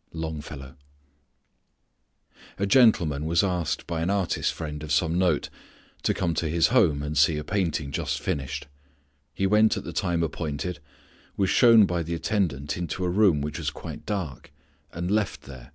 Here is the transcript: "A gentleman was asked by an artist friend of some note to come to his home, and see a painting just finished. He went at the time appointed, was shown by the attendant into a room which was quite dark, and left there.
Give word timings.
"A 2.58 2.64
gentleman 2.66 3.26
was 3.26 3.44
asked 3.44 3.86
by 3.86 4.00
an 4.00 4.08
artist 4.08 4.50
friend 4.50 4.82
of 4.82 4.90
some 4.92 5.18
note 5.18 5.50
to 6.04 6.14
come 6.14 6.32
to 6.36 6.48
his 6.48 6.68
home, 6.68 7.02
and 7.02 7.18
see 7.18 7.36
a 7.36 7.44
painting 7.44 7.92
just 7.92 8.18
finished. 8.18 8.66
He 9.34 9.46
went 9.46 9.76
at 9.76 9.84
the 9.84 9.92
time 9.92 10.22
appointed, 10.22 10.78
was 11.36 11.50
shown 11.50 11.84
by 11.84 12.02
the 12.02 12.14
attendant 12.14 12.78
into 12.78 13.04
a 13.04 13.10
room 13.10 13.42
which 13.42 13.58
was 13.58 13.68
quite 13.68 14.06
dark, 14.06 14.50
and 14.90 15.10
left 15.10 15.42
there. 15.42 15.72